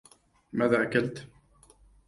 [0.53, 1.27] ماذا أكلت؟